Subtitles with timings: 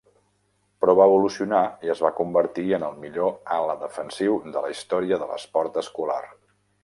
[0.83, 5.21] Però va evolucionar i es va convertir en el millor ala defensiu de la història
[5.25, 6.21] de l'esport escolar.